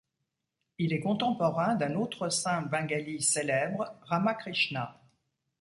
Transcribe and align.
Il 0.79 0.93
est 0.93 0.99
contemporain 0.99 1.75
d'un 1.75 1.93
autre 1.93 2.27
saint 2.29 2.63
Bengali 2.63 3.21
célèbre, 3.21 3.85
Ramakrishna. 4.05 4.99